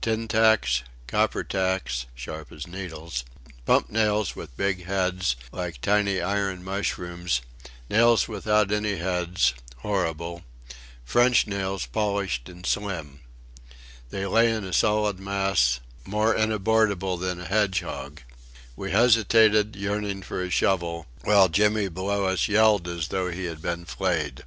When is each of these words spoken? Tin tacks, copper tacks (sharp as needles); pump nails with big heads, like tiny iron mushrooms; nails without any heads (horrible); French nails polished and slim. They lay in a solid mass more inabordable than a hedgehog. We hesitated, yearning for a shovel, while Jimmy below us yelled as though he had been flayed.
Tin 0.00 0.28
tacks, 0.28 0.84
copper 1.08 1.42
tacks 1.42 2.06
(sharp 2.14 2.52
as 2.52 2.68
needles); 2.68 3.24
pump 3.66 3.90
nails 3.90 4.36
with 4.36 4.56
big 4.56 4.84
heads, 4.86 5.34
like 5.50 5.80
tiny 5.80 6.20
iron 6.20 6.62
mushrooms; 6.62 7.40
nails 7.88 8.28
without 8.28 8.70
any 8.70 8.98
heads 8.98 9.52
(horrible); 9.78 10.44
French 11.04 11.48
nails 11.48 11.86
polished 11.86 12.48
and 12.48 12.64
slim. 12.66 13.18
They 14.10 14.26
lay 14.26 14.52
in 14.52 14.62
a 14.62 14.72
solid 14.72 15.18
mass 15.18 15.80
more 16.06 16.36
inabordable 16.36 17.16
than 17.18 17.40
a 17.40 17.46
hedgehog. 17.46 18.20
We 18.76 18.92
hesitated, 18.92 19.74
yearning 19.74 20.22
for 20.22 20.40
a 20.40 20.50
shovel, 20.50 21.06
while 21.24 21.48
Jimmy 21.48 21.88
below 21.88 22.26
us 22.26 22.46
yelled 22.46 22.86
as 22.86 23.08
though 23.08 23.28
he 23.28 23.46
had 23.46 23.60
been 23.60 23.84
flayed. 23.86 24.44